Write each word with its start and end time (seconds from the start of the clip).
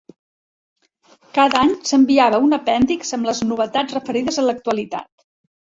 Cada 1.35 1.61
any 1.65 1.75
s'enviava 1.91 2.41
un 2.49 2.59
apèndix 2.59 3.15
amb 3.19 3.33
les 3.33 3.45
novetats 3.53 3.99
referides 3.99 4.43
a 4.45 4.49
l'actualitat. 4.51 5.13